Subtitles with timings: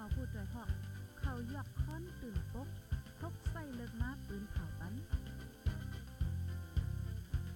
[0.00, 0.70] ข่าวพูดด้วยหอก
[1.20, 2.68] เขายกค้อนตื่นปก
[3.20, 4.94] ทกใส่เลิกมาปืนเผาปัน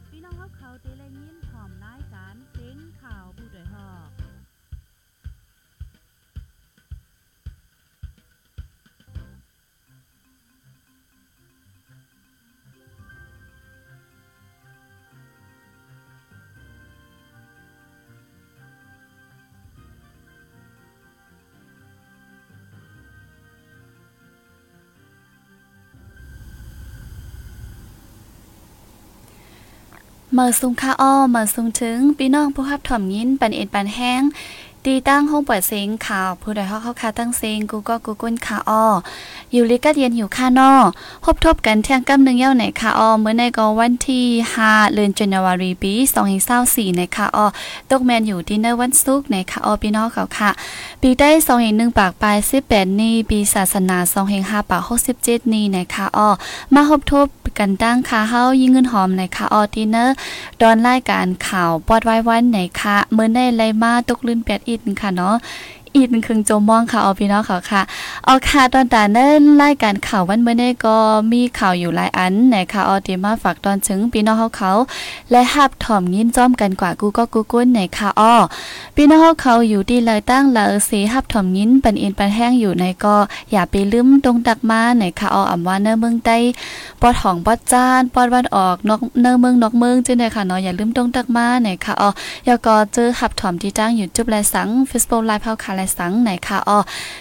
[0.08, 4.19] พี่น้องเขาเขาเตะแลยินพร้อมรายการเซ็งข่าวผู้ด้วยหอก
[30.34, 34.22] เมื่อซุงค่าอ้อเมื่อซุงถึงพี่น้องผู้รับถ่อมยินปันเอ็นปันแห้ง
[34.86, 38.84] ตีตั้งห้องปล่อยเสียงข่าวผู้ใดเฮาเข้าคาตั้งเสียงกูก็กูก้นขาอ้อ
[39.52, 40.72] อยู่ลิกัดเย็นอยู่ค่านอ
[41.24, 44.26] พบทบกันเที่ยงกำนึงเย้าในข่าอ้อเมื่อในก็วันที่
[44.60, 45.92] 5เดือนจันวารีปี
[46.44, 47.46] 2024ในข่าอ้อ
[47.90, 50.50] ตกแมนอยู่ที่ในวันศุกร์ในข่าอ้อพี่น้องเขาค่ะ
[51.02, 51.30] ปีได้
[51.64, 52.36] 2.1ปากปลาย
[52.68, 53.96] 18นี้ปีศาสนา
[54.34, 54.82] 2.5ปาก
[55.16, 56.28] 67นี้ในข่าอ้อ
[56.74, 60.14] มาพบทบกันตั้งค่าเฮายิ่งเงินหอมในข่าอ้อทีเนอร์
[60.60, 65.34] ดอนรายการข่าวปอดไว้วันในค่ะเมื่อในไลมาตกลื่น8อินค่ะเนาะ
[65.96, 67.82] อีกหนึ่งครึ่งโจมองค่ะเอาพี่น้องเขาค่ะ
[68.24, 70.96] เอาค่ะตอนตาเนิ่นรายการข่าววันเมื่อนี้ก็
[71.32, 74.72] มีข่าวอยู่หลายอันในค่ะเอาที่มาฝากตอนถึงพี่น้องเขาเขา
[75.30, 78.34] และหับถ่อมยิ้นจ้อมกันกว่ากูก็กูกุ้นในค่ะอ้อ
[78.96, 83.16] พี่น้องเขาเขาอยู่ดีเลยตั้งเลยสีหับถ่อมยิ้นปันอินปันแห้งอยู่ในก็
[83.52, 86.36] อย่าไปลืมตรงตักมาในค่ะอ้ออำว่าเนื้อเมืองใต้
[87.00, 92.08] ปอดของปอดจานปอดวันออกนอกเนื้อเมืองนอกเมืองจังได๋ค่ะเนาะอย่าลืมตรงตักมาในค่ะอ้อ
[92.46, 96.78] แล้วก็เจอหับถ่อมที่จ้างอยู่จุบและสัง Facebook Live เฮาค่ะและสังไหนค่ะอ้อ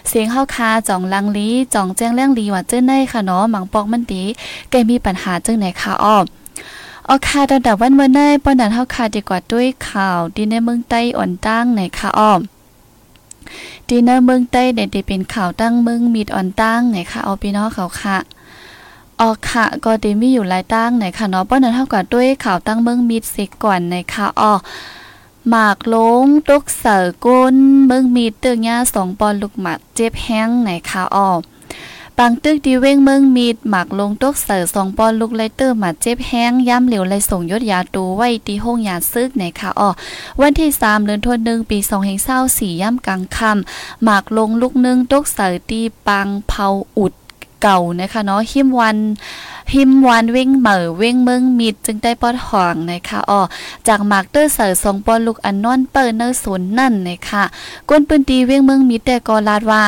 [0.08, 4.24] เสียงเฮาคาจ่องลังลีจ่องแจ้งเรื่องลีว่าเจ้าในค่ะเนาะหมังปอกมันดี
[4.70, 6.18] แกมีปัญหาจังไหนค่ะอ้อ
[7.06, 12.34] เอค่ะตั้งแต่วันเมื่อในปอนนันเฮาคาดีกว่าด้วยข่าวดีในเมืองใต้อ่อนตั้งไหนค่ะอ้อ
[13.90, 18.18] ดีในเมืองใต้เนี่ยได้เป็นข่าวตั้งเมืองมีดอ่อนตั้งไหนค่ะเอาพี่น้องเขาค่ะ
[19.22, 24.54] ออกค่ะก็ด้มีอยู่หลายตั้งไหนค่ะเนาะป้อนนันเท่ากับด้วยข่าวตั้งเมืองมีดเสิก่อนในค่ะอ้อ
[25.50, 27.56] หมากลงตกเสือก้น
[27.86, 31.30] เมืองมีตึกยาสองปอนลูกหมัดเจ็บแห้งไหนค่ะอ้อ
[32.18, 39.90] บางตึกดีเว้งเมืองมีดหมักลงตกเสือสองปอนลูกไลเตอร์หมัดเจ็บแห้งย่ำเหลวไลส่งยศยาตูไว้ตีห้องยาซึกไหนค่ะอ้อ
[40.42, 41.78] วันที่3เดือนธันวาคมปี
[42.30, 46.68] 2524ย่ำกลางค่ำหมากลงลูกนึงตกเสือตีปังเผา
[46.98, 47.14] อุด
[47.62, 48.98] เก่านะคะเนาะหิมวัน
[49.74, 53.42] หิมวันเว้งเหม่อเว้งเมืองมิดจึงได้ปอดห่องนะคะอ๋อ
[53.88, 57.44] จากมากเตอร์เสือสองปอลูกอันนอนเปิดเนอร์ศูนย์นั่นนะคะ
[57.90, 59.84] ก้นปืนตีเว้งเมืองมิดแต่ก็ลาดว่า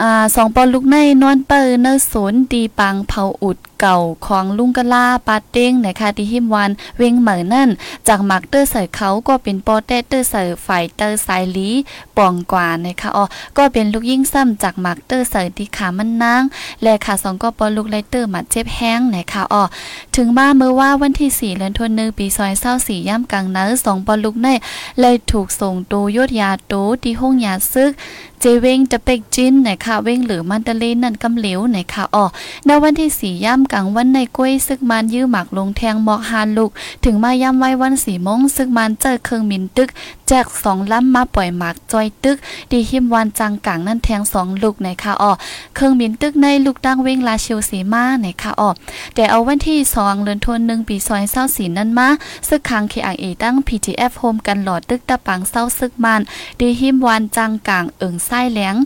[0.00, 7.68] อ่าสองปอลูกในนอนเปิดเนอร์ศูนย์ตีปังเผาอุดเก่าของลุงกะลาปาเต้งนะคะที่หิมวันเวงเหมือนั่น
[8.08, 11.70] จากมักเตอร์ใส่เขาก็เป็นปอเตเตอร์ใส่ฝ่ายเตอร์สายลี
[12.16, 13.24] ปองกว่านะคะอ๋อ
[13.56, 16.42] ก็เป็นลูกยิ่งซ้ำจากมักเตอร์ใส่ที่ขามันนาง
[16.82, 19.62] และขาสองก็ปอลูกไลเตอร์มาเจ็บแห้งนะคะอ๋อ
[20.16, 24.48] ถึงมาเมื่อว่าวันที่4เดือนธันวาคมปีซอยเศร้าสี่ย่ำกลางนั้นสองปอลูกใน
[25.00, 27.92] เลยถูกส่งตัวยดยาโตที่ห้องยาซึก
[28.40, 32.24] เจเวงจะเป็กจินนะคะเวงหรือมันตะเลนั่นกำเหลวนะคะอ๋อ
[32.66, 36.70] ในวันที่สี่ย่ำกลางวันในกล้วยซึกมันยื้อหมักลงแทงหมอกฮานลูก
[37.04, 39.88] ถึงมาย่ำไว้วันสี่โมงซึกมันเจอเครื่องมินตึก
[40.28, 42.36] แจกสองล้ำมาปล่อยหมากจอยตึก
[42.70, 45.32] ดีหิมวันจังกลางนั่นแทงสองลูกในค่ะอ้อ
[45.74, 48.70] เครื่องมินตึกในลูกดังเว้งลาเชียวสีมาในค่ะอ้อ
[49.14, 52.08] แต่เอาวันที่สองเดือนธันวาคมปีซอยเศร้าสีนั้นมา
[52.48, 53.10] ซึกคังเคไอ
[53.42, 56.20] ตั้ง PTF โฮมกันหลอดตึกตะปังเศร้าซึกมัน
[56.60, 58.76] ดีหิมวันจังกลางเอิงไส้แหลง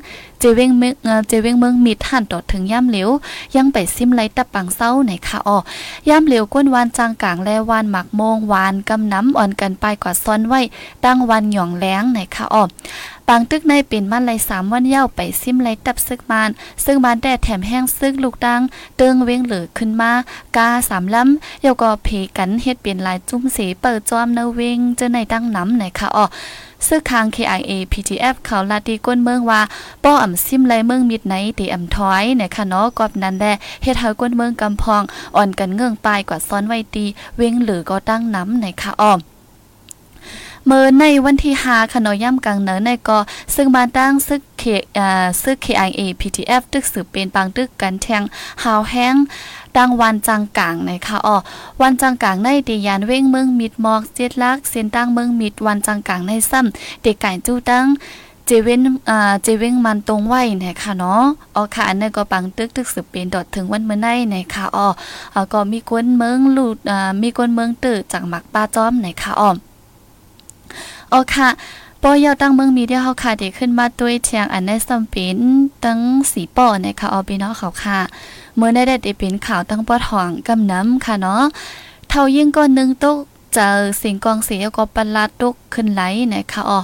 [0.40, 0.94] เจเวงเมือง
[1.28, 3.08] เจเวงเมืองมีท่านต่อถึงย่ำเหลว
[3.56, 5.58] ยังไปซิมไลตะปังเศร้าในค่ะอ้อ
[6.08, 10.60] ย่ำเหลวก้นวานจางกลางแลวานหมักโมงวานกำน้ำอ่อนกันไปกว่าซ้อนไว้
[11.04, 12.64] ตั้งวันหย่องแล้งในค่ะอ้อ
[13.32, 16.50] บางตึกในเป็นมันไรสามวันเย้าไปซิมไรตับซึกมาน
[16.84, 18.60] ซึ่งมานแต่แถมแห้งซึกลูกดัง
[18.96, 20.12] เติงเวงเหลือขึ้นมา
[20.56, 26.24] กาสามล้ำเยาก็เพกันเฮ็ดเปลี่ยนลายจุ้มเสเปิดจอมเนเวงเจอในตั้งน้ำไหนค่ะอ้อ
[26.86, 29.60] ซึ่งคาง KIA PTF เขาลาดีก้นเมืองว่า
[30.04, 33.44] ป้ออ่ำซิมไรเมืองมิดไหนตีอ่ำถอยในค่ะเนาะกอบนั้นแด
[33.82, 35.02] เฮ็ดให้ก้นเมืองกำพอง
[35.36, 37.04] อ่อนกันเงื่องปลายกว่าซ้อนไว้ตี
[37.36, 39.20] เวงหรือก็ตั้งน้ำในค่ะอ้อม
[40.66, 43.18] เมื่อในวันที่5ขนอย่ำกลางเนินในก็
[43.54, 44.62] ซึ่งมาตั้งซึกเค
[44.98, 48.22] อ่าซึก KIA PTF ตึกสืบเป็นปางตึกกันแทง
[48.62, 49.14] หาวแห้ง
[49.76, 51.36] ดังวันจังกลางนะคะอ๋อ
[51.82, 57.86] วันจังกลางในตียานเว้งเมืองมิดหมอกเจ็ดลักเส้นตั้งเมืองมิดวันจังกลางในซ้ำเด็กไก่จู้ตั้ง
[58.46, 58.80] เจเว้น
[59.10, 61.24] อ่าเจเว้งมันตรงไว้นะคะเนาะ
[61.54, 64.88] อ๋อค่ะอันนี้ก็ปังตึกตึกสืบเป็นดอดถึงวันเมื่อในนะคะอ๋อ
[65.52, 69.50] ก็มีกวนเมืองลูดอ่ามีกวนเมืองตื่จากหมักป้าจ้อมนะคะอ๋อ
[71.12, 71.48] อ๋อค่ะ
[72.02, 75.38] ปอยาวตั้งเมืองมีเดียเฮาค่ะเด็กขึ้นมาด้วยเชียงอันในสัมปิน
[75.84, 75.98] ตั้ง
[76.32, 77.98] สีป่อนะคะออบิน้อเขาค่ะ
[78.56, 81.42] เมื่อได้ได้เป็นข่าวตั้งปอทองกำน้ำค่ะเนาะ
[82.08, 83.18] เท่ายิ่งก้อนึงตุก
[83.54, 83.70] เจอ
[84.00, 86.02] สิ่งกองเสียก็ปันลาตุกขึ้นไหล
[86.32, 86.80] นะคะอ๋อ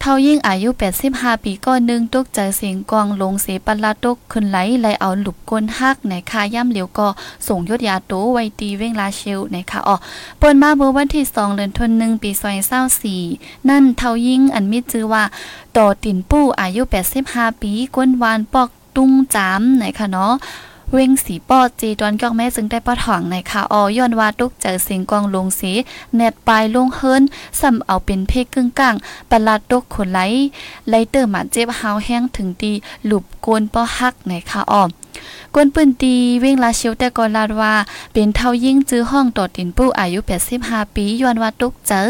[0.00, 0.68] เท่ายิ่งอายุ
[1.06, 7.08] 85ปีก็นึงตุกใจเสียงกองลงเสปันลาตุกขึ้นไหลไหลเอาหลุบก้นฮักในคาย่ำเหลียวก็
[7.46, 9.96] ส่งยศยาโตไวตีเว้งลาเชลนคะอ๋อ
[10.40, 12.30] ปนมาเมื่อวันที่2เดือนธันวาคมปี
[13.00, 15.24] 2024นั่นเท่ายิ่งอันมีชื่อว่า
[15.76, 16.82] ต่อตินปู้อายุ
[17.22, 20.32] 85ปีก้นวานปอกตุ้งจามนคะเนาะ
[20.92, 25.72] เวงสีปอจีดอนกอกแม่จึงได้ปอถองในค่ะออย้อนว่าตุกเจอสิงกองลงสี
[26.14, 27.22] เน็ตปลายลงเฮิรน
[27.60, 28.94] สำเอาเป็นเพกกึ่งกลาง
[29.30, 30.20] ประหลาดตกขนไหล
[30.88, 32.72] ไลเตอร์มาเจ็บหาวแห้งถึงดี
[33.06, 34.88] หลุบโกนปอฮักในค่ะออม
[35.54, 37.72] กวนปืนตีเว้งลาเชียวแต่ก่อนลาดว่า
[38.12, 40.18] เป็นเท่ายิ่งจื้อห้องตอดตินปู้อายุ
[40.58, 42.02] 85ปีย้อนว่าตุกเจอ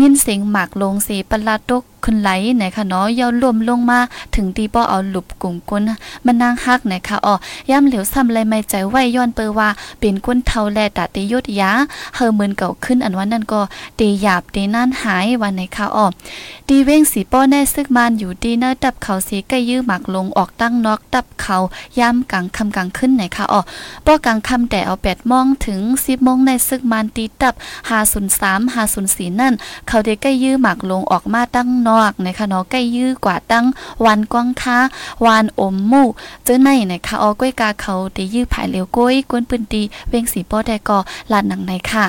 [0.00, 3.98] ยินเสียงหมากลงสีปลาตกขึ้นไหลไหนคะเนาะย่อรวมลงมา
[4.34, 5.82] ถึงตีป้อเอาหลุบกุ่งก้น
[6.24, 7.34] มันนางฮักไหนคะอ๋อ
[7.70, 9.68] ย่ำเหลียวซ้ำเลยไม่ใจไว้ย้อนเปอว่า
[10.00, 11.70] เป็นก้นเทาแลตัดติยุดยา
[12.14, 13.60] เฮอเหมือนเก่าขึ้นอันวันนั้นก็
[13.98, 16.06] ตีหยาบตีนั่นหายวันไหนคะอ๋อ
[16.68, 21.56] ตีเว้งสีป้อแน่ซึกมันอยู่ดีเนอตับเขาสีใกล้ยื้อหมักลงออกตั้งนอกตับเขา
[21.98, 23.60] ย่ำกลางคำกลางขึ้นไหนคะอ๋อ
[24.06, 27.54] ป้อกลางคำแต่เอาแปดมองถึงสิบโมงในซึกมันตีตับ
[27.88, 29.54] หาศูนย์สามหาศูนย์สี่นั่น
[29.88, 33.64] เขาได้ใกล้ยื้อหมักลงออกมาตั้งนอกนะคะเนาะใกล้ยื้อกว่าตั้ง
[34.04, 34.78] วันกว้างค้า
[35.24, 36.06] วานอมมู่
[36.44, 40.98] เจอในนะคะอ๋อก้อยกาเขาได้ยื้อผายเหลวก้อยกวนปืนตีเวงสีป้อแต่ก็
[41.32, 42.04] ลาดหนังในค่ะ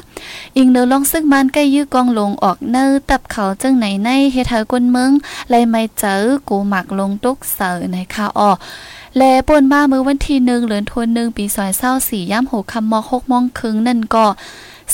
[0.57, 5.11] อิงเนอลองซึ่งมันใกล้ยื้อกองลงออกเนื้อตับเขาจึงไหนในเฮเธอกวนเมือง
[5.49, 6.15] ไลไม่เจอ
[6.49, 8.51] กูหมักลงตุกเสอนะคะอ๋อ
[9.17, 14.25] แลป่นมาเมื่อวันที่หนึ่งเหลือนทวนหนึ่งปีซอยเศร้าสี่ย่ำหกคำมอกหกมองครึ่งนั่นก็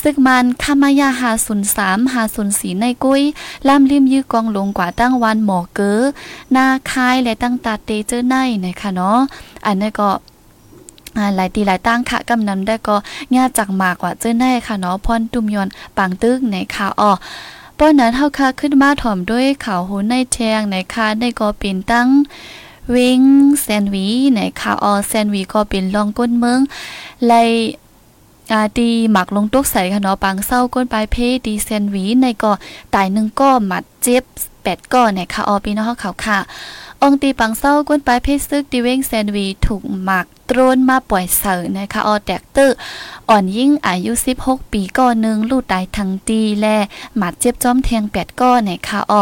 [0.02, 3.22] ซึกมันคามายาหาศูนย์สามหาศูนย์สีในกุ้ย
[3.68, 6.02] ล่ำริมยื้อกองลงกว่าตั้งวันหมอเก๋อ
[6.52, 9.20] หน้าคายและตั้งตาเตเจอในนะคะเนาะ
[9.66, 10.10] อันนี้ก็
[11.36, 12.96] หลายตีหลายตั้งค่ะกำนำได้ก็
[13.34, 17.12] ง่าจากมากกว่าเจ้าแน่ค่ะเนาะพรตุมยอนปังตึกในค่ะอ๋อ
[17.78, 22.08] ป้อนนั้นเฮาค่ะขึ้นมาถ่อมด้วยข่าวหูในแทงในค่ะได้ก็เป็นตั้ง
[22.96, 23.22] วิง
[23.62, 26.60] แซนวีในค่ะออแซนวีก็เป็นลองก้นเมือง
[27.26, 27.34] ไล
[28.54, 31.16] อาดีหมักลงตุกใส่ค่ะเนาะปังเศร้าก้นปลายเพ
[31.46, 32.52] ดีแซนวีในก็
[32.94, 34.24] ตายหนึ่งก็หมัดเจ็บ
[34.64, 36.40] แปดก้อนเนี่ยค่ะออปีน้องเขาค่ะ
[37.02, 42.76] องตีปังเศร้าก้นปลายเพซึกดีเว้งแซนวีถูกหมักตรนมาปล่อยเสือนะคะออแตกเตอร์
[43.30, 44.12] อ่อนยิ่งอายุ
[44.42, 46.66] 16 ปีก้อนหนึ่งลูกตายทั้งตีแล
[47.18, 49.22] หมัดเจ็บจ้อมแทงแปดก้อนนะคะอ๋อ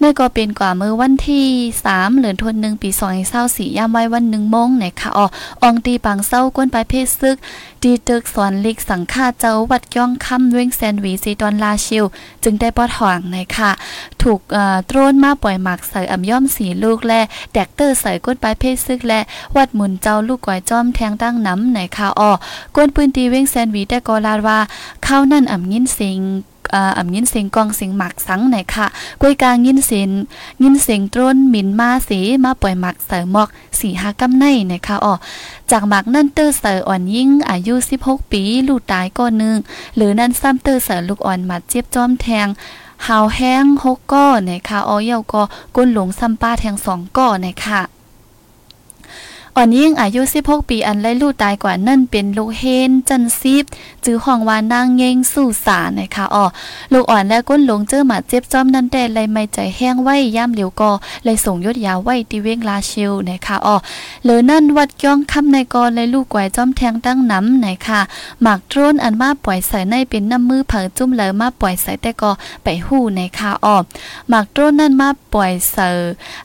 [0.00, 1.46] นั่นก็เป็นกว่าเมื่อวันที่
[1.86, 5.26] 3เหลือนทวนหนึ่งปี2 0 2 4ย่ำไว้วันหนึ่งโมงนะคะอ๋อ
[5.62, 7.36] องตีปังเศร้าก้นปลายเพซึก
[7.82, 12.04] ดีตึกสอนลิกสังฆาเจ้าวัดย่องคำเว้งแซนวีซีตอนลาชิว
[12.44, 13.70] จึงได้ปอถวงนะคะ
[14.22, 14.40] ถูก
[14.90, 17.20] ตรนมาปล่อยหมักใส่อ่ำย่อมสีลูกและ
[17.52, 19.20] แดกเตอร์ใส่ก้นปลายเพซึกและ
[19.56, 22.30] วัดหมุนเจ้าลูกก้อยจอมแทงตั้งน้ำไหนค่ะอ้อ
[22.74, 24.58] กวนปืนตีเว้งแซนวีแต่ก็ลาดว่า
[25.04, 26.20] เข้านั่นอ่ำยินสิง
[26.74, 28.86] อ่ำยินเสียงกองเสียงหมักสังไหนค่ะ
[29.20, 30.08] กวยกลางยินเสียง
[30.62, 33.48] ยินเสียงตรนหมินมาสีมาปล่อยหมักเสริมหมอก
[33.80, 35.14] สี่ห้ากำในนคะอ๋อ
[35.70, 39.56] จากหมักนั่นเตอร์เสออ่อนยิ่งอายุ 16 ปีลูกตายก้อนหนึ่ง
[39.96, 42.48] หรือนั่นซ้ำเตอร์เสอลูกอ่อนมาเจี๊ยบจ้อมแทง
[43.06, 45.42] หาวแห้งหกก้อนะคะอ๋อเยาก็
[45.76, 47.80] ก้นหลงซ้ำป้าแทงสองก้อนะคะ
[49.56, 53.64] อ่อนยิ่งอายุ16ปีอันไล่ลูกตายกว่านั่นเป็นลูกเฮนจันซีบ
[54.04, 56.44] จื้อห้องวานางเงงสู่สารนะคะอ๋อ
[56.92, 60.90] ลูกอ่อนและก้นหลงเจอหมาเจ็บจอมนั่นแต่เลยไม่ใจแห้งไว้ย่ำเหลียวกอ
[61.24, 63.76] เลยส่งยศยาไว้ตีเวงลาชิวนะคะอ๋อ
[64.22, 68.00] เหลือนั่นวัดย่องคำในกอเลยลูกกวยจอมแทงตั้งน้ำนะคะ
[68.42, 72.30] หมากโตรนอันมาปล่อยใส่ในเป็นน้ำมือเผอจุ่มเลยมาปล่อยใส่แต่กอ
[72.64, 73.76] ไปหู้นะคะอ๋อ
[74.28, 75.88] หมากโตรนนั่นมาปล่อยเส่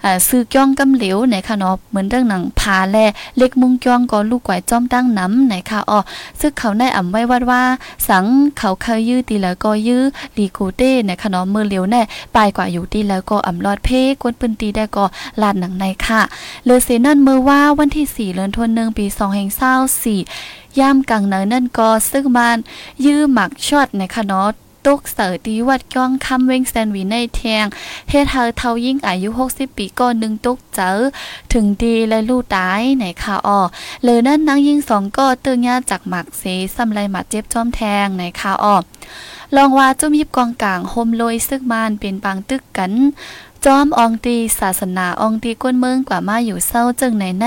[0.04, 2.97] อ่าซื้อย่องกำเหลียวนะคะเนาะเหมือนเรื่องหนังพาแล
[3.38, 6.00] เล็กมุงจ้องก็ลูกกวยจ้อมตั้งน้ำไหนค่ะอ๋อ
[6.39, 7.63] ซึ่งเขาได้อ่ำไว้วัดว่า
[8.08, 8.25] สัง
[8.58, 10.04] เขาเคยยื้อตีแล้วก็ยื้อ
[10.38, 12.01] ลีกูเต้ในขนมมือเลียวแน่
[12.36, 13.89] ปลายกว่าอยู่ตีแล้วก็อ่ำรอดเพ
[14.22, 15.06] กวนปืนตีได้ก็
[15.42, 16.22] ลาดหนังในค่ะ
[16.66, 19.74] เลอเซนั่นมือว่าวันที่ 4เดือนธันวาคมปี2แห่งเศร้า
[20.24, 22.58] 4ย่ามกลางเนินนั่นก็ซึ่งมัน
[23.06, 24.54] ยื้อหมักช็อตในขนม
[24.88, 27.65] ตกเสอตีวัดก้องคำเว้งแซนวีในแทง
[28.10, 30.98] เฮ็ดเฮาเท่ายิ่งอายุ 60 ปีก็หนึ่งตกเจอ
[31.53, 33.60] ถึงดีและลูกตายไหนค่ะอ้อ
[34.03, 36.44] เลยนั่นนางยิ่งสองก็ตึงยาจากหมักเส
[36.75, 38.77] ซ้ำไรหมัดเจ็บจ้อมแทงไหนค่ะอ้อ
[39.56, 42.94] ลองว่าจุ่มยิบกองกลางโฮมโลยซึกมานเป็นบางตึกกัน
[43.65, 47.46] จอมอองตีศาสนาอองตีก้นเมืองกว่ามาอยู่เศร้าจึงไหนใน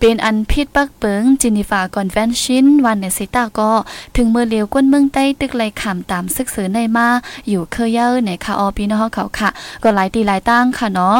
[0.00, 3.72] เป็นอันพิษปักเปิงจินิฟาคอนเวนชินวันในสิตาก็
[4.16, 7.08] ถึงเมื่อเลียวก้นเมืองใต้ตึกไหลขามตามซึกซือในมา
[7.48, 9.48] อยู่เคยเยอในค่ะออพี่น้องเขาค่ะ
[9.82, 11.16] ก็หลายตีหลายตั้งค่ะเนาะ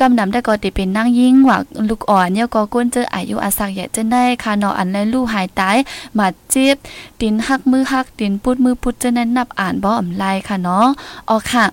[0.00, 5.76] กำนำได้ก็ติเป็นนั่งยิ่งหวักลูกอ่อนเนี่ยก็ก้นเจออายุอาศักใหญ่จะได้ค่ะเนาะอันและลูกหายตาย
[6.18, 6.76] มาเจ็บ
[7.20, 10.86] ตินหักมือหักตินปุดมือปุดจะนั้นนับอ่านบ่อำไลค่ะเนาะ
[11.28, 11.66] อ๋อค่ะ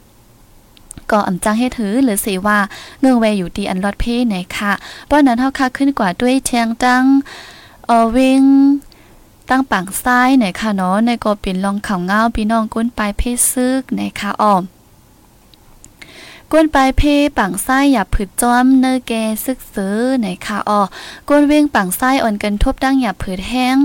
[1.12, 2.60] ก็อำจังให้ถือหรือสิว่า
[3.00, 4.72] เงื่อเวอยู่ดีอันรอดเพศไหนค่ะ
[5.06, 7.04] เพราะนั้นเฮาค่ะขึ้นกว่าด้วยเชียงจัง
[7.86, 8.44] เออเวง
[9.50, 14.64] ตั้งปางซ้ายไหนค่ะเนาะในก็เป็นลองข่าวเงาพี่น้องก้นปลายเพศซึกไหนค่ะอ้อม
[16.52, 17.02] ก้นปลายเพ
[17.38, 19.14] ปังไส้หยาบผืดจอมเนอแก
[19.46, 20.82] ซึกซื้อไหนค่ะอ่อ
[21.30, 23.78] ก้นเว้งปังไส้อ่อนกันทบดั้งหยาบผืดแห้ง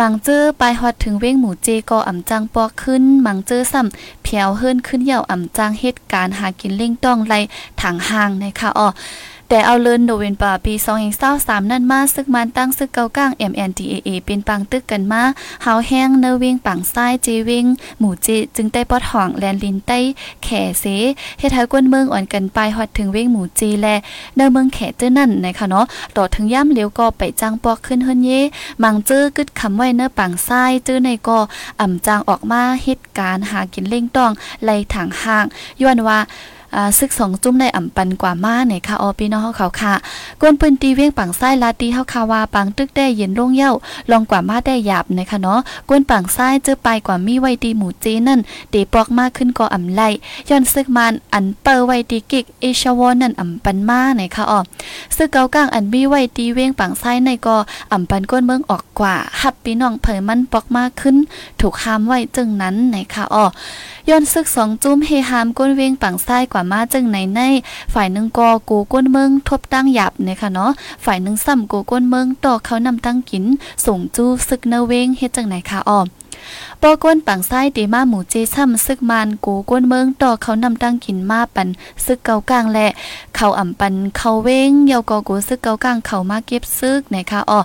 [0.00, 7.34] มังเจอปลายฮอดถึงเว้งหมูเจก็อ่ำจังปอกขึ้นมังเจอซ้ำเพียวเฮิรนขึ้นเหย่าอ่ำจังเหตุการณ์หากินเล่งต้องไร
[7.80, 8.88] ถังห่างนะคะอ่อ
[9.50, 10.74] แต่เอาเลินโดเวนป่าปี
[11.22, 15.22] 2023นั่นมาซึกมันตั้งซึกเกาก้าง MNDAA เป็นปังตึกกันมา
[15.62, 17.66] เฮาแห้งเนวิงปังซ้ายเจวิง
[17.98, 19.98] หมู่เจจึงได้ปอดห่องแลนลินใต้
[20.44, 20.48] แข
[20.80, 20.84] เส
[21.38, 23.86] เฮ็ดให้กวนเมืองอ่อนกันไปฮอดถึงเวงหมู่เจแล
[24.36, 25.86] เนเมืองแขเจ้อนั่นนะคะเนาะ
[26.16, 28.30] ต่อถึงย่ำเลียวก็ไปจังปอกขึ้นเฮินเย
[28.82, 31.38] มังเจอกึดคำไว้เนปังซ้ายจื้อในก็
[31.80, 34.30] อ่ำจางออกมาเหตุการณ์หากินเล่งต้อง
[34.64, 35.44] ไล่ทางห่าง
[35.80, 36.20] ย้อนว่า
[36.98, 39.94] ซึกสองจุ้มในอ่ำปันกว่ามาในค่ะออพี่น้องเขาค่ะ
[40.40, 43.72] กวนปืนตีเวียงปังไส้ลาตีเฮาคาว่าปังตึกได้เย็นร่งเย้า
[44.10, 50.08] ลองกว่ามาได้หยาบในค่ะเนาะกวนปังไส้เจอไปกว่ามีไว้ตีหมูเจนั่นเดปอกมากขึ้นก็อ่ำไล่
[50.48, 54.60] ย้อนซึกมันอันเปอร์ไว้ตีกิกเอชวอนนั่นอ่ำปันมาในค่ะออ
[55.16, 57.56] ซึกเกากลางอันมีไว้ตีเวียงปังไส้ในก็
[57.92, 61.16] อ่ำปันก้นเมืองออกกว่าหับพี่น้องเผยมันปอกมากขึ้น
[61.60, 63.46] ถูกห้ามไว้จึงนั้นในค่ะออ
[64.08, 67.40] ย้อนซึกสองจุ้มเฮฮามก้นเวียงปังไส้กว่ามาจึงในใน
[67.94, 70.70] ฝ่ายหนึ่งกอกูก้นเมืองทบตั้งหยับเนี่ยค่ะเนาะ
[71.04, 73.44] ฝ่ายหนึ่งซ้ำกูก้นเมืองต่อเขานำตั้งกิน
[73.86, 76.06] ส่งจู้ซึกเนเวงเฮ็ดจังไหนค่ะอ้อม
[76.82, 81.68] ปอก้นปังไส้เดมาหมูเจซ้ำซึกมานกูก้นเมืองต่อเขานำตั้งกินมาปัน
[82.04, 82.88] ซึกเกากลางแหละ
[83.36, 87.60] เขาอ่ำปันเขาเว้งเยาวกอกูซึกเกากลางเขามาเก็บซึกไหนค่ะอ้อ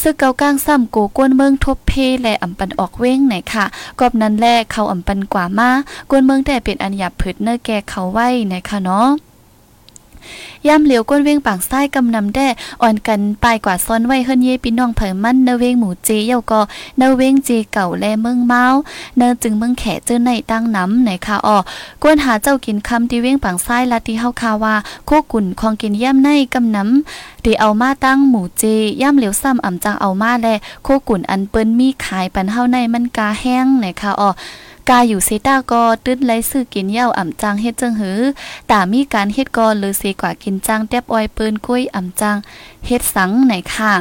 [0.00, 3.64] ซึกเกากลางซ้ำกูก้นเมืองทบเพและอ่ำปันออกเว้งไหนค่ะ
[4.00, 5.70] กอบนั้นแลเขาอ่ำปันกว่ามา
[6.10, 9.08] กวนเมืองแต่เป็นอันหยับผืดเนื้อแกเขาไว้ไหนค่ะเนาะ
[10.66, 12.48] ย่ำเหลียวก้นเวงปากซ้กำนำแด้
[12.82, 16.60] อ่อนกันปลายกว่าซ้อนไว้เฮิรนเย่พี่น้องเผยมันเนเวงหมูเจเยาก็
[16.98, 18.64] เนเวงเจเก่าแลเมืองเมา
[19.16, 21.56] เนจึงเมืองแขเจอในตั้งน้ำไหนค่ะอ้อ
[22.02, 24.74] กวนหาเจ้ากินคำที่เวงปากซ้ลาที่เฮาคาว่า
[25.06, 28.64] โคกุ่นของกินย่ำในกำนำที่เอามาตั้งหมูเจ
[29.02, 30.48] ย่ำเหลียวซ้ำอ่ำจังเอามาแล
[30.84, 34.30] โคกุ่นอันเปิ้นมีขายปันเฮาในมันกาแห้งไหนค่ะอ้อ
[34.90, 38.20] กาอยู่เซต้าก็ตื้นไลซื้อกินเหย้าอ่ำจังเฮ็ดจังหือ
[38.70, 42.36] ตามีการเฮ็ดกอหรือเสกว่ากินจังแตบอ้อยปืนกล้วยอ่ำจัง
[42.86, 43.94] เฮ็ดสังไหนค่ะ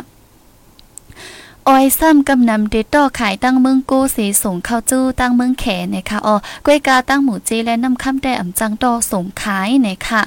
[1.67, 10.21] ออยซ้ำกำนำเดต่อขายตั้งเมืองโกเสส่งเข้าจู้ตั้งเมืองแขนะคะอ๋อกล้วยกาตั้งหมูเจและน้ำค่ำแต่อ่ำจังต่อส่งขายนะคะ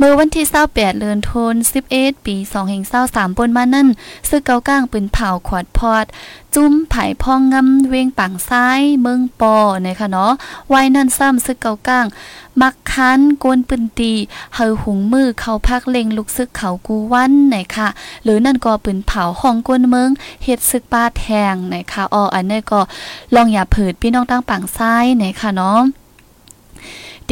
[0.00, 2.36] เมื่อวันที่28เดือนธันวาคม11ปี
[2.86, 3.88] 2023ปนมานั่น
[4.28, 6.04] ซึกเกาก้างปืนเผาขวดพอด
[6.54, 10.32] จุ้มไผ่พองงำเวงปังซ้ายเมืองปอนะคะเนาะ
[10.68, 12.06] ไว้นั่นซ้ำซึกเกาก้าง
[12.60, 14.12] มักคันกวนปืนตี
[14.54, 17.88] เฮาหุงมือเขาพักเล็งลูกซึกเขากูวันไหนค่ะ
[18.24, 20.10] หรือนั่นก็ปืนเผาห้องกวนเมือง
[20.44, 22.80] เฮ็ดซึกป้าแทงไหนค่ะอ๋ออันนี้ก็
[23.34, 25.80] ลองอย่าเผิดพี่น้องตั้งปังซ้ายไหนค่ะเนาะ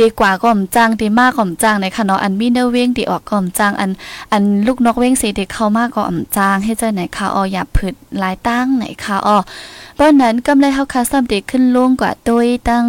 [0.01, 3.91] ดีกว่าก่อมจ้างดีมากก่อมจ้างในค่ะเนาะอันมีเนเว้งดีออกก่อมจ้างอัน
[4.33, 9.39] อันลูกนกเว้งสีเด็กเข้ามากก่อมจ้างให้เจ้าไหนค่ะอออย่าผึดลายตั้งไหนค่ะออ
[9.99, 12.87] ตอนนั้นกำไรเฮาคาซ้ำเด็กขึ้นลงกว่าตัวตั้ง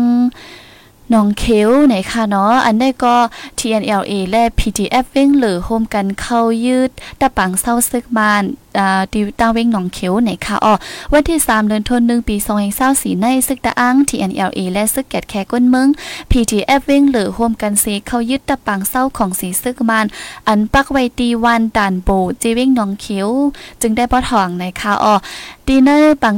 [1.14, 3.16] น้องเขียวไหนค่ะเนาะอันได้ก็
[3.60, 8.44] TNLA และ PTF เว้งหรือโฮมกันเข้ายืดตะปังเศร้าซึกมาน
[9.14, 10.74] ติวตั้งเว้งหนองเขียวไหนค่ะอ๋อ
[11.14, 12.36] วันที่ 3 เดือนธันวาคมปี
[12.80, 15.88] 2024ในซึกตะอัง TNLA และซึกแกดแคก้นเมือง
[16.32, 20.06] PTF เว้งหรือโฮมกันเซเข้ายึดตะปังเศร้าของสีซึกมาน
[20.48, 22.10] อันปักไว้ตีวันด่านโบ
[22.42, 23.30] จีเว้งหนองเขียว
[23.82, 25.16] จึงได้ปอทองในค่ะอ๋อ
[25.68, 26.36] ดีเนอร์ปัง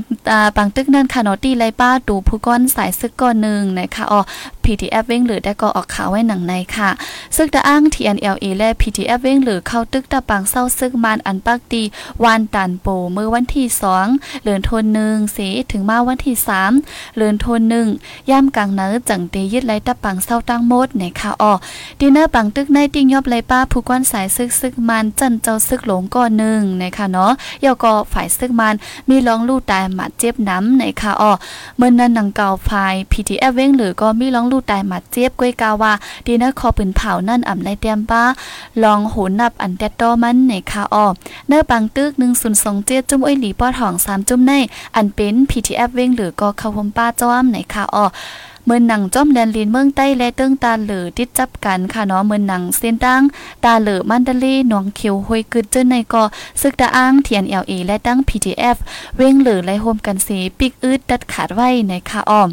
[0.57, 4.21] ปังตึกนั่นค่ะเนาะตีไรป้าดูผู้ก้อนสายซึกก้อนหนึ่งนะคะอ๋อ
[4.63, 6.89] PTF เว้งหรือได้ก็ออกข่าวไว้หนังในค่ะ
[7.35, 11.81] ซึกตะอ้ง TNLA และ PTF เว้งหรือเข้าตึกตะปังเศร้าซึกมานอันปักตี
[12.23, 14.07] วันันตันโปเมื่อวันที่สอง
[14.43, 15.37] เลือนทนหนึ่งเส
[15.71, 16.71] ถึงมาวันที่สาม
[17.15, 17.87] เลือนทนหนึ่ง
[18.29, 21.53] ย่ำกลางเนื้อจังเตยึดไรตะปังเศร้าตั้งมดในค่ะอ๋อ
[21.99, 27.31] ดีเนอร์ปังตึกในติ้งยอบไรป้าผู้ก้อนสายซึกซึกมันจันเจ้าซึกหลงก่อนหนึ่งในค่ะเนาะ
[27.63, 28.75] ยอก็ฝ่ายซึกมัน
[29.09, 31.31] มีร้องลู่ตายหมัดเจ็บน้ำในค่ะอ๋อ
[31.77, 35.91] เมื่อนั้นนังเก่าฝ่าย PTF เว้งหรือก็มีร้องลู่ตายหมัดเจ็บก้วยกาวา
[36.25, 38.23] ดีเนอร์คอปืนเผานั่นอ่ำไรเตียมป้า
[38.83, 41.05] ลองโหนับอันเตตโตมันในค่ะอ๋อ
[41.47, 44.53] เนื้อปังตึก1 0 2 7จุ่มอ้อยหลีป้อทอง3จุ่มใน
[44.95, 48.05] อันเป็น PTF เว้งหรือก็เข้าพมป้าจ้อมไหนค่ะอ้อ
[48.65, 53.21] เมือนหนังจ้อมแดนลินเมืองใต้และเติ้งตาเหลือติดจับกันค่ะเนาะเมือนหนังเส้นตั้ง
[53.65, 56.23] ตาเหลือมันดาลีหนองเขียวห้วยกึดเจ้าในก็
[56.61, 58.77] ซึกตาอ้างเทียน LA และตั้ง PTF
[59.17, 62.49] เว้งเหลือและโฮมกันสีปิกอืดดัดขาดไว้ในค่ะอ้อม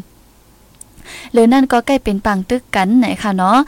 [1.32, 3.58] หรือนั่นก็ใกล้เป็นปังตึกกันไหนค่ะเนาะ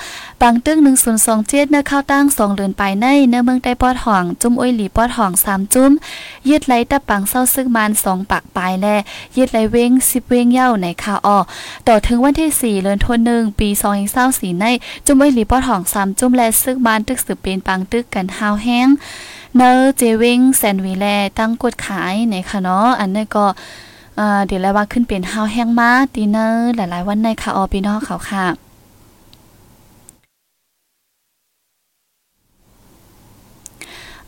[0.42, 0.78] ปังตึก
[1.24, 5.92] 1027เนื้อข้าวตั้ง2เดือนไปในเนื้อเมืองใต้ปอดห่อง จุ้มอ้อยหลีปอดห่อง3จุ้ม
[6.48, 8.86] ยืดไหลตะปังเศร้าซึกมัน2ปักปลายแล
[9.36, 11.38] ยืดไหลเว้ง10เว้งเย้าในค่ะอ้อ
[11.88, 13.68] ต่อถึงวันที่4เดือนธันวาคมปี
[14.14, 14.66] 2024ใน
[15.06, 18.88] จุ้มอ้อยหลีปอดห่อง3จุ้มและซึกมันตึกสืบเป็นปังตึกกันฮาวแห้ง
[19.56, 21.06] เนอเจวิงแซนวีแล
[21.38, 23.46] ตั้งกดขายในค่ะเนาะอันนี้ก็
[24.46, 28.46] เดี๋ยวแล้วว่าขึ้นเป็นห้าวแห้งมาดีเนอร์หลายๆ วันในค่ะออพี่น้องเขาค่ะ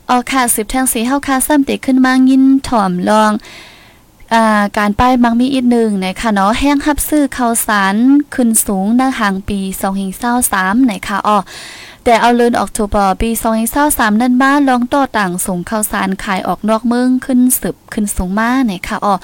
[0.09, 3.33] ออค่ะสิบแทงสีเฮาค่ะซ้ำติขึ้นมายินถ่อมลอง
[4.35, 7.95] อ่าการป้ายมักมีอีกหนึ่งนะคะเนาะแห้งฮับซื้อข้าวสาร
[8.35, 9.59] ขึ้นสูงหน้าหางปี
[10.25, 11.39] 2023นะคะอ๋อ
[12.05, 13.31] แต่เอาเลินออกทูบอปี
[13.77, 19.15] 2023นั่นมาลองต่อต่างส่งข้าวสารขายออกนอกเมืองขึ้นสืบขึ้นสูงมาเนี่ยค่ะอ๋อ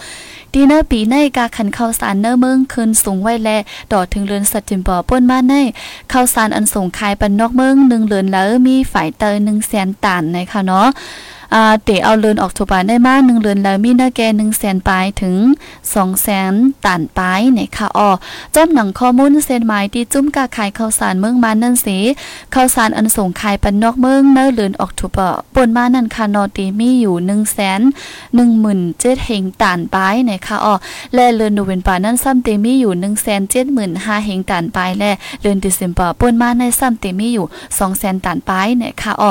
[0.59, 3.51] ดีเนอร์ปีในกาขันข้าวสารเนอร์เมืองคืนสูงไว้แล
[3.93, 5.55] ต่อถึงเรือนสัตจิมปอป้นมาใน
[6.13, 10.89] ข้าวสารอันส่งขายปันนอกเมืองหนึ่งเรือนแล้วมีฝ่ายเตยหนึ่งแสนตันนะคะเนาะ
[11.55, 15.37] อ่าเตเอาเลือนออกทุบานได้มากหนึ่งเลือนแล้วมีเนื้อแกหนึ่งแสนปลายถึง
[15.95, 16.53] สองแสน
[16.85, 18.11] ตันปลายเนี่ยค่ะอ๋อ
[18.55, 21.99] จอมหนังข้อมูลเส้นหมายที่จุ้มกาขายข้าวสารเมืองมานั่นสิ
[22.55, 25.19] ข้าวสารอันส่งขายปันนอกเมืองเนื้อเลือนออกทุบ
[25.55, 27.81] ปนมานั่นค่ะนอตีมีอยู่หนึ่งแสน
[28.35, 30.75] หนึ่งหมื่นเจ็ดเฮงตันปลายเนี่ยค่ะอ๋อ
[31.15, 35.11] และเลือนดูเวนปานั่นซ้ำเตมีอยู่หนึ่งแสนเจ็ดหมื่นห้าเฮงตันปลายและ
[35.41, 37.47] เลือนดิเซมเบอร์ปนมาในซ้ำเตมีอยู่
[37.79, 39.31] สองแสนตันปลายเนี่ยค่ะอ๋อ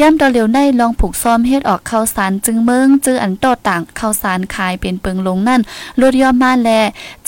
[0.00, 5.60] ย่ำตอเหลียวในลองผูกซ้อมเฮ็ดออกข้าวสารจึงเมืองจื้ออันโตต่างข้าวสารขายเป็นเปิงลงนั่น
[6.00, 6.70] ลดย่อมมาแล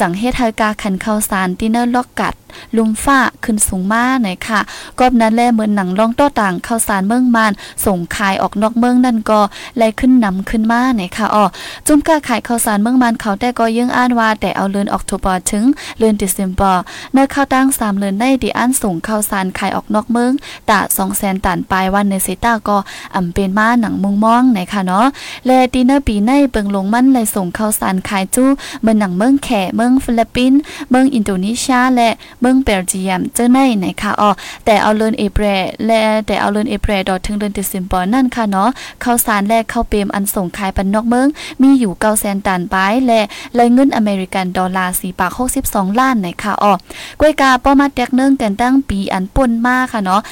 [0.01, 2.35] จังเฮ็ดให้กาขันข้าวสารที่เนอร์ล็อกกัด
[2.77, 4.61] ลุมฟ้าขึ้นสูงมาหน่อยค่ะ
[4.99, 7.53] กอบนั้นแลเหมือนหนังลองโตต่างข้าวสารเมืองมาน
[7.87, 9.41] ส่งขายออกนอกเมืองนั่นก็
[9.77, 11.45] ไล่ขึ้นนำขึ้นมาหน่อยค่ะอ๋อ
[11.87, 15.65] จุ่มกาขายข้าวสารเมืองมานเขาแต่ก็ยังอ่านว่า แต่เอาเดือนออกตุบอถึง
[15.99, 20.33] เดือนดิเซมเบอร์เนื้อข้าวตั้ง3เดือนได้ดีอันส่งข้าวสารขายออกนอกเมือง
[20.71, 20.79] ตะ
[21.13, 22.77] 200,000ตันปลายวันในเซตาก็
[23.17, 25.07] อำเป็นมาหนังมุงมองไหนค่ะเนาะ
[25.47, 28.49] และดีเนอร์ปีในเบิงลงมันเลยส่งข้าวสารขายจู้
[28.83, 34.31] เมืองหนังเมืองแขเมืองฟิลิปปินส์เมืองอินโดนีเซียและเมืองเบลเจียมเจ้าในไหนค่ะอ๋อ
[34.65, 35.45] แต่เอาเลินเอเปร
[35.87, 38.69] และแต่เอาเลินเอเปรดอถึงเดือนเดซิมปอนั่นค่ะเนาะ
[39.05, 41.29] ข้าวสารแลกข้าวเปมอันส่งขายปันนอกเมือง
[41.63, 43.21] มีอยู่เก้าแสนตันไปและ
[43.55, 46.73] เลยเงินอเมริกันดอลลาร์สี่ปากหกสิบสองล้านไหนค่ะอ๋อ
[47.21, 50.23] กล้วยกาป้อมาแตกเนื่องกันตั้งปีอันป่นมากค่ะเนาะ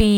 [0.00, 0.12] ปี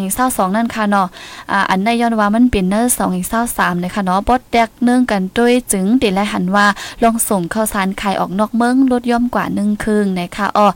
[0.00, 1.08] 2022นั่นค่ะเนาะ
[1.50, 2.94] อ่าอันในย้อนว่ามันเป็นเนอร์
[3.38, 6.66] 2023นะคะเนาะบดแดกเนื่องกันด้วยจึงเดและหันว่า
[7.02, 10.66] ลองส่งข้าวสารขายออกนอกเมืองลดย่อมกว่า1ครึ่งนะคะอ๋อ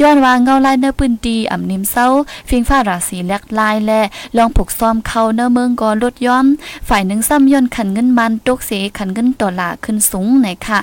[0.00, 2.06] ย้อนว่าเงาลายเนื้อปืนดีอ่ำนิมเศร้า
[2.48, 4.00] ฟิงฟ้าราศีแลกลายและ
[4.36, 6.46] ลองผูกซ้อมเข้าเนื้อเมืองก็ลดย่อม
[6.88, 10.78] ฝ่ายหนึ่งซ้ำย่นขันเงินมันตกเสียขันเงินดอลลาร์ขึ้นสูงนะคะ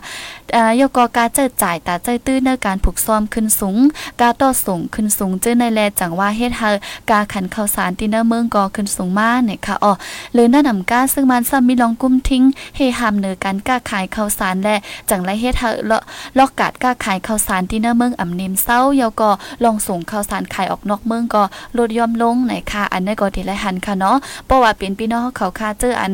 [0.55, 3.77] อ่ายกกาเจอจ่ายตาใจตื้อในการผูกซ้อมขึ้นสูง
[4.21, 6.69] กาต่อส่งขึ้นสูงเจอในแลจังว่าเฮ็ดให้
[7.09, 9.93] การขันข้าวสารที่เนอเมืองก็ขึ้นสูงมากเนี่ยค่ะอ๋อ
[10.33, 12.43] เลยน่านำก้าซึ่งมันซ้ำมีลองกุ้มทิ้ง
[12.75, 14.75] เฮหามเนือการก้าขายข้าวสารและ
[15.09, 16.03] จังไรเฮ็ดเฮเลาะ
[16.37, 19.29] ลอกกาดก้าขายข้าวสารที่เนอเมืองอ่ำเนมเศร้ายาวก็
[19.63, 21.43] ลองส่งข้าวสารขายออกนอกเมืองก็
[21.77, 26.13] ลดย่อมลงไหนค่ะอันนี้ก็ทีไรหันค่ะเนาะเพราะว่าเป็นพี่น้องเขาค่าเจออัน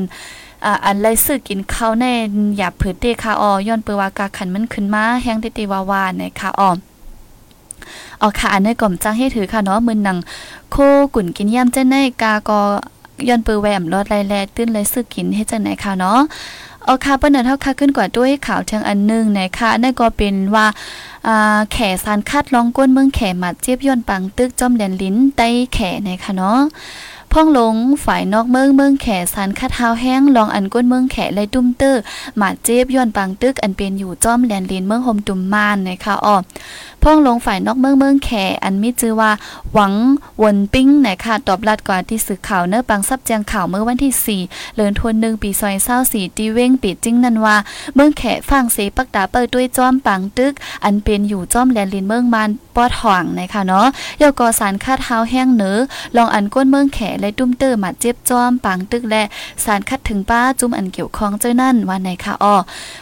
[0.65, 2.13] อ่าอันไรซื้อกินข้าวแน่
[2.57, 6.69] อย่าเผือเตค่ะออย้อนเปว่ากาขันมันขึ้นมาแห้งเตติวาวานะคะอ๋อ
[8.21, 10.17] ออค่ะอันนี้ก่อมจ้างให้ถือค่ะเนาะมือหนัง
[10.71, 10.75] โค
[11.15, 12.61] กุ่นกินย่ำเจ้าในกากอ
[13.27, 16.19] ย้อนเปือแหวมรอดไรแลตื้นไรซื้อกินให้จังไหนค่ะเนาะ
[16.83, 20.65] เอาค่ะเปิ้นเท่าค่ะขึ้นกว่าด้วยข่าวเชิงอันนึงนะคะนั่นก็เป็นว่า
[21.71, 26.59] แขสารคัดลองก้นเมืองแขมัดเจี๊ยบย้อนปังตึกจอมแดนลิ้นไต้แขนะคะเนาะ
[27.33, 32.01] พ่องหลงฝ่ายนอกเมืองเมืองแขสันคัดเท้าแห้งลองอันก้นเมืองแขและตุ้มเตอร์
[32.37, 36.37] หมาเจ็บย้อนปังตึกอันเป็นอยู่จ้อมแลนลินเมืองโฮมตุ่มมานนะคะอ้อ
[37.03, 38.29] พ่องลงฝ่ายนอกเมืองเมืองแข
[38.63, 39.31] อันมีชื่อว่า
[39.73, 39.93] หวัง
[40.41, 47.55] วนปิ้งนะคะตอบรัดกว่าที่สื่อข่าวเนื้อปังซับแจงข่าวเมื่อวันที่ 4เลือนทวนหนึ่งปีซอยเศร้าสี่ตีเว้งปีจิ้งนันว่า
[47.95, 53.87] เมืองแขฟังเสปักตาเปิดด้วยจ้อมปังตึก อันเป็นอยู่จ้อมแลนลินเมืองมานปอดห่วงนะคะเนาะ
[54.21, 55.77] ยกอสารคาดเท้าแห้งเนื้อ
[56.15, 59.23] ลองอันก้นเมืองแขและตุ้มเตอร์มาเจ็บจอมปังตึกและ
[59.63, 62.55] สารคัดถึงป้าจุ่มอันเกี่ยวข้องเจ้านั่นว่าในค่ะอ้อ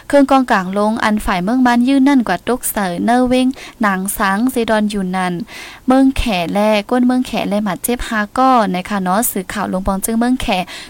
[0.08, 3.46] เครื่องกองกลางลงอันฝ่ายเมืองบ้านยื่นนั่นกว่าตกเสอเนอร์เวง
[3.82, 5.32] หนังสังเซดอนอยู่นั่น
[5.86, 6.58] เมืองแขแล
[6.90, 10.46] ก้นเมืองแขแลมาเจ็บฮาก็ในค่ะเนาะสื่อข่าวลงปองจึงเมืองแข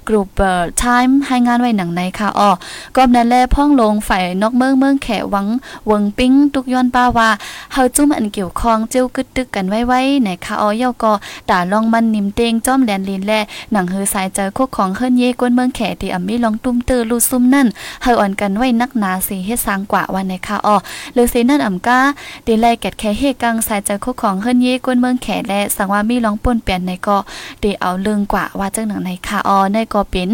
[0.09, 2.51] กรุ๊ปเบอร์ไทม์ให้งานไว้หนังในค่ะอ้อ
[2.97, 5.47] ก็นั่นแลพ่องลงฝ่ายนอกเมืองเมืองแขหวัง
[5.87, 7.29] เวงปิ้งตุกย้อนป้าว่า
[7.73, 11.13] เฮาจุ่มอันเกี่ยวข้องเจ้ากึดตึกกันไว้ไว้ในค่ะอ้อยก็
[11.51, 13.33] ด่าลองมันนิ่มเตงจ้อมแลนลินแล
[13.73, 17.67] หนังเฮือสายเจอคุกของเฮิรนเยก้นเมืองแขที่อำมีลองตุ้มเตอลูซุ่มนั่น
[18.03, 20.77] เฮาอ่อนกันไว้นักหนาสิเฮ็ดสร้างกว่าวันในค่ะอ้อ
[21.15, 21.99] หรือสินั่นอำก้า
[22.45, 27.19] เดแลแกดแค่เฮกังสายเจอคุกของเฮิรนเยก้นเมืองแขและสังว่ามีลองป่นเปลี่ยนในก็
[27.61, 30.29] เดเอาเรื่องกว่าว่าจังหนังในค่ะอ้อในก็เป็น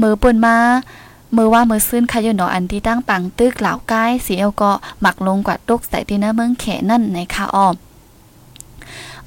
[0.00, 0.56] มือป่นมา
[1.32, 7.68] เมื่อว่าเมื่อซื้นคายนออันที่ตั้งปังตึกเหล่าใกล้สีเอลก็หมักลงกว่าตกใส่ที่หน้าเมืองแขนั่นในค่ะอ้อ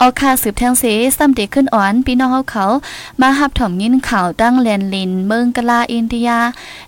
[0.01, 0.83] เอาค่าสืบแทงเส
[1.17, 2.65] ซ้ำเด็กขึ้นอ่อนพี่น้องเขาเขา
[3.21, 6.29] มาหับถ่อมยินข่าวตั้งแลนลิน เมืองกะลาอินเดีย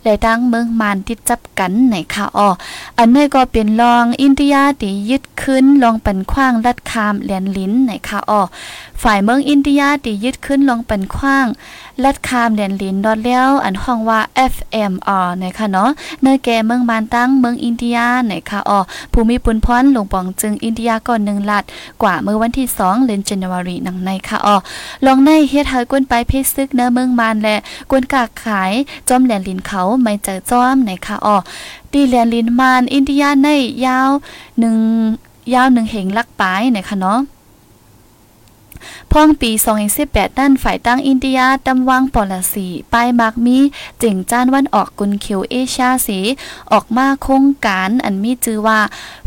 [0.04, 2.50] และตั้งเมืองมานติดจับกันในข่าวออ
[2.98, 8.42] อันนี้ก็เป็นรองอินเดียตียึดขึ้นลองปันขว้างรัดคามแลนลินในข่าวออ
[9.02, 11.46] ฝ่ายเมืองอินเดียตียึดขึ้นลองปันขว้าง
[12.04, 14.20] ลัดคามแลนลินดอดแล้วอันห้องว่า
[14.54, 15.90] FMR นะคะเนาะ
[16.22, 18.80] เนื้อแก่เมืองมานตั้งเมืองอินเดียในคะออ
[19.14, 21.64] ภูมิปุนพรหลวงปองจึงอินเดียก่อนหนึ่งลัด
[22.02, 24.56] กว่าเมื่อวันที่2เดือนจันวารีนังในค่ะออ
[25.06, 27.56] ลองในเฮ็ดให้กวนไปเพชซึกเนื้อเมืองมานและ
[27.90, 28.72] กวนกากขาย
[29.10, 31.38] จอมแหลนลินเขาไม่เจอจอมในคะออ
[31.92, 33.48] ดีแหลนลินมานอินเดียใน
[33.86, 34.10] ยาว
[34.82, 37.20] 1ยาว1เหงลักปลายนะคะเนาะ
[39.12, 39.52] พ่องปี
[39.96, 43.58] 2018นั่นฝ่ายตั้งอินเดียตำวางปอลสีป้ายมากมี
[44.00, 46.20] เจ๋งจ้านวันออกกุนเขียวเอเชียสี
[46.72, 48.80] ออกมาโครงการอันมีชื่อว่า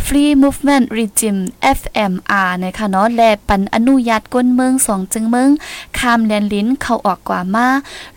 [0.06, 1.40] Free Movement Regime
[1.78, 5.50] FMR นะคะเนาะและปันอนุญาตก้นเมืองสองจึงเมือง
[5.98, 7.68] คามแลนลิ้นเข้าออกกว่ามา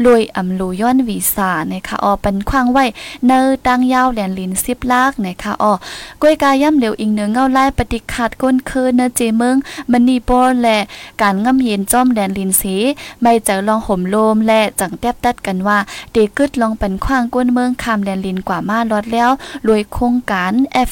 [0.06, 2.86] ลอยอำลูย้อนวีซ่านะคะออปันขว้างไว้
[3.26, 9.56] เนอตั้งยาวแลนลิ้น10ลากนะคะออกวยกาย่ำเหลวอิงเนือเงาไลายปฏิคัดก้นคืนเนเจเมือง
[9.92, 10.30] มันนีโป
[10.62, 10.78] และ
[11.22, 12.76] กการง่ำเย็นจ้อมแดนลินสี
[13.22, 15.78] ไม่เจอลองห่มโลมและจังแทบตัดกันว่า
[16.12, 19.30] เดกึดลองเป็นขว้างก้นเมืองคามแดนลินกว่ามาลอดแล้ว
[19.68, 20.52] รวยโครงการ
[20.90, 20.92] F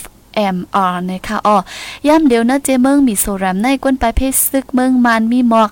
[0.57, 1.57] MR นะคะอ๋อ
[2.07, 5.69] ย่ำเดียวนะเจเมืองมีโซรัมในก้นไปเพชรซึกเมืองมันมีหมอก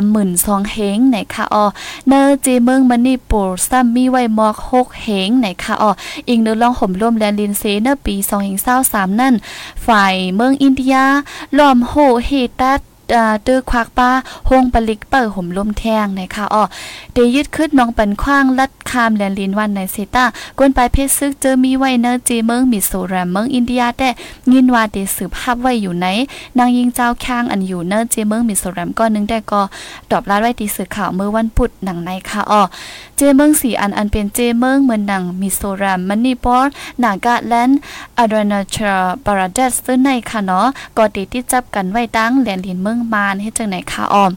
[0.00, 1.64] 32,000เฮงนะคะอ๋อ
[2.08, 5.90] เนอเจเมืองมันนี่ปูซ้ำมีไว้หมอก6เฮงนะคะอ๋อ
[6.28, 8.14] อิงเนอลองห่มร่มแลนลินเซเนปี
[8.68, 9.34] 2023นั่น
[9.86, 10.96] ฝ่ายเมืองอินเดีย
[11.58, 11.92] ล้อมโห
[12.26, 12.30] เฮ
[12.60, 12.80] ตัด
[13.46, 14.10] ตื้อควักป้า
[14.48, 16.64] หงปลิกเปิดห่มลมแทงนะคะอ๋อ
[17.12, 20.24] เดยึดขึ้นน้องปันคว้างลัดคามแลนลินวันในเซตา
[20.58, 24.08] กวนไปเพชรซึกเจอมีไว้เนอจีเมืองมิโซรามเมืองอินเดียแต่
[24.52, 26.06] ยินว่าเดสืบภาพไว้อยู่ไหน
[26.58, 29.62] นางยิงเจ้าค้างอันอยู่เนอจีเมืองมิโซรามก็นึงได้ก็
[30.10, 32.62] ตอบลาดไว้ตีสื่อข่าวเมื่อวันพุธหนังในค่ะอ๋อ
[33.16, 36.70] เจเมืองสีอันอันเป็นเจเมืองเมืองหนังมิโซรามมันนีปอร์
[37.02, 37.78] นากาแลนด์
[38.18, 40.66] อาดรนาชาปาราเดสซึ่งในค่ะเนาะ
[40.96, 44.32] ก็ติดที่จับกันไว้ตั้งแลนลินเมืองมานเฮ็ดจังไหนคะออม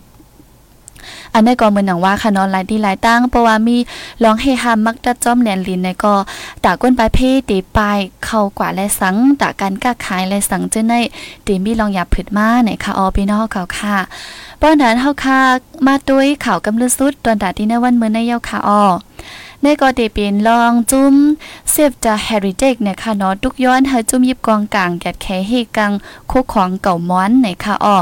[1.34, 3.78] อันนี้ก็เหมือนหนังว่าค่ะนอนหลายที่หลายตั้งเพราะว่ามี
[4.24, 6.16] ลองเฮฮามักจะจ้อมแหนลินในก็
[6.64, 7.20] ตาก้นปลายเพ
[7.50, 10.94] ตีปลายเข้ากว่าและสังตาการก้าขายและสังเจ้าใน
[11.46, 13.98] ตีมีลองหยาบผิดมาในค่ะออพี่น้องเขาค่ะ
[14.62, 15.40] ป้อนนั้นเฮาค่ะ
[15.88, 18.84] มาด้วยข่าวกำลือสุดตอนตาที่ในวันเมื่อในเยาค่ะออ
[19.64, 21.16] ในก็ได้เป็นลองจุ้ม
[21.72, 25.92] เซฟจะแฮริเทคเนี่ยค่ะเนาะทุกย้อนเฮจุ้มยิบกองกลางแกดแคเฮกัง
[26.28, 27.98] โคของเก่าม้อนในค่ะอ้อ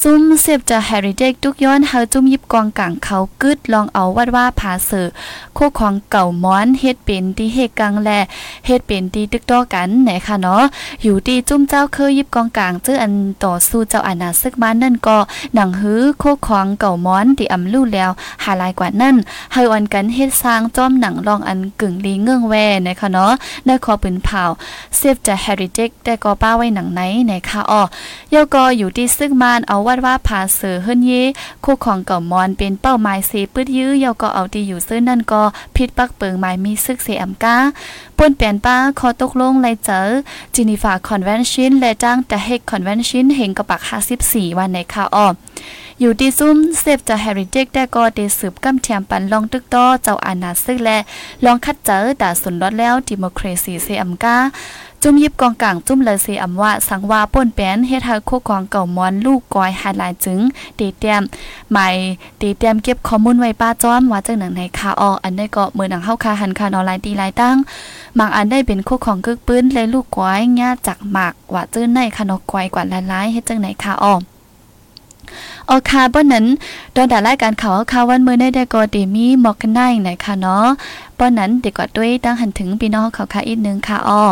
[0.00, 5.06] ซุ่มเซฟจะแฮริเทคทุกย้อนเฮจุ้มยิบกองกลางเขากึดลองเอาวัดว่าผาเสือ
[5.54, 8.10] โคของเก่าม้อนเฮ็ดเป็นที่เฮกังแล
[8.66, 10.62] เฮ็ดเป็นที่ตึกต่อกันไหนค่ะเนาะ
[11.02, 13.12] อยู่ที่จุ้มเจ้าเคยยิบกองกลางเจออัน
[13.44, 15.16] ต่อสู้เจ้าอาณาศึกมานั่นก็
[15.54, 18.10] หนังหื้อโคของเก่าม้อนที่อำลู่แล้ว
[18.44, 19.16] หาลายกว่านั่น
[19.52, 22.54] เฮอันกันเฮ็ดสร้างจอมหนังลองอันกึ่งลีเงื่องแว
[22.86, 23.32] นะคะเนาะ
[23.66, 24.44] ได้ขอปืนเผา
[24.96, 27.82] เซฟจะเฮริเทคได้ก็ป้าไว้หนังไหนนะคะอ้อ
[28.34, 31.12] ยกออยู่ที่ซึ่งมานเอาวัดว่าผาเสือเฮิรนเย
[31.64, 35.42] คู่ของเก่ามอนเป็นเป้าหมายเสปืดยื้อยกอเอาที่อยู่ซึ่งนั่นก็
[35.76, 37.56] ผิดปักเปิงหมายมีซึกเสียมกา
[38.16, 40.00] ป่นเปลี่ยนป้าขอตกลงไลเจอ
[40.54, 43.80] จินีฟาคอนเวนชินและจ้างแต่เฮกคอนเวนชินเห็นกับปัก
[44.20, 45.26] 54วันในค่ะอ้อ
[46.00, 50.98] อยู่ที่ซุ่มเซฟจะแฮริเจกได้ก็ได้สืบกำเทียมปันลองตึกต่อเจ้าอาณาซึกและ
[51.44, 54.36] ลองคัดเจอแต่สุนรอดแล้วดิโมครซีเซอัมกา
[55.02, 60.40] จุ่มยิบกองกลางจุ่มเลยเซอัมว่าสังว่าป่นแป้นเฮ็ดให้โคกองเก่ามอนลูกกอยหาหลายจึง
[60.78, 61.22] ตีเตียม
[61.72, 61.94] หมาย
[62.40, 67.56] ตีเตียมเก็บข้อมูลไว้ป้าจ้อมว่าจังหนังในคาอออันได้ก็มือหนังเฮาคาหันคาออนไลน์ตีหลายตั้ง
[68.18, 74.14] บางอันได้เป็นโคของกึกปืนและลูกกอยญาจากหมากว่าจื้อในขนกกอยกว่าหลายๆเฮ็ดจังไหนคาออ
[75.66, 76.46] โอคาป้อนนั้น
[76.94, 80.66] ตอนด่ารายการข่าวข่าววันเมื่อได้ได้ก็เดมีหมอกกันได้ไหนคะเนาะ
[81.18, 84.24] ป้อนนั้นเด็กกว่าด้วยตั้งหันถึงพี่น้องเขาค่ะอีกนึงค่ะอ้อ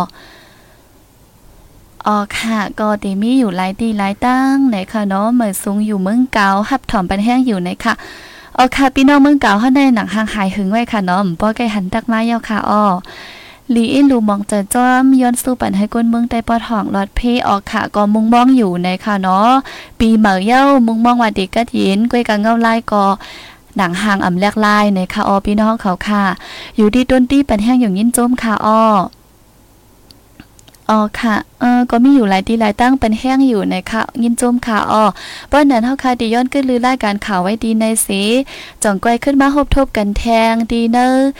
[2.07, 7.95] อ๋อค่ะก็เดมี่อยู่หลายดีหลายตั้งไหนค่ะเนาะเหมือนสูงอยู่เมืองเกาหับถอมปันแห้งอยู่ไหนค่ะ
[8.57, 12.83] อ๋อค่ะพี่น้องเมืองเกาเฮาในหนังห่างหายหึงไว้ค่ะเนาะป้อไก่หันตักมาเยาค่ะอ้อ
[13.75, 19.51] ลีอินลูมองจะจ้อมย้อนสู้ปันให้ก้นเมืองใต้ปอทองลอดเพออกค่ะก็มุงมองอยู่ในค่ะเนาะ
[19.99, 23.05] ปีเหมาเย้ามุงมองว่าเด็กก็ยินก้วยกังเงาไล่ก็
[23.77, 26.25] หนังห่างอ่ำแลกลายในค่ะออพี่น้องเขาค่ะ
[26.77, 28.83] อยู่ที่ต้นตี้ปันแห้งอย่างยินจมค่ะอ้อ
[30.91, 35.05] อ๋อค่ะ เออก็มีอยู่หลายที่หลายตั้งเป็นแห้งอยู่ในค่ะยินจมค่ะอ้อ
[35.51, 38.23] ป้อนนั้นเฮาค่ะดีย้อนขึ้นลือรายการข่าวไว้ดีในสี
[38.83, 41.31] จ่องก้อยขึ้นมาฮบทบกันแทงดีเนอร์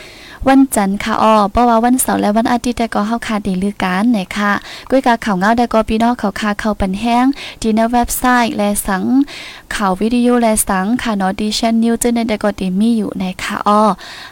[0.49, 4.51] วันจันทร์ค่ะอ้อเพราะว่าวันเสาร์และวันอาทิตย์แต่ก็เฮาค่ะดีลือกันไหนค่ะ
[4.89, 7.25] ก้อยกาข่าวเงาได้ก็พี่น้องเขาค่ะเข้าเปันแห้ง
[7.61, 9.03] ดีในเว็บไซต์และสัง
[9.75, 13.81] ข่าววิดีโอและสังค่ะเนาะดิชันนิวจึงในแต่ก็ดีมีอยู่ในค่ะอ้อ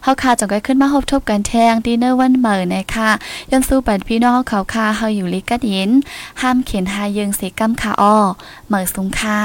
[0.04, 3.10] เฮาค่ะจ่องก้อยขึ้นมาฮบทบกันแทงดีเนอร์วันเหม่อในค่ะ
[3.51, 5.89] ย้อนสู้ปันพี่น้องเขาค่ะเฮาอยู่ลิกัดยิน
[6.41, 8.17] ห้ามเขียนหาเยิงเสกำค่ะอ้อ
[8.67, 9.41] เหมือสุงค่า